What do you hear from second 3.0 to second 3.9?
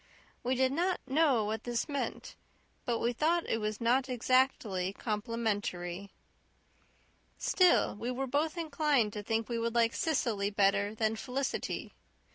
thought it was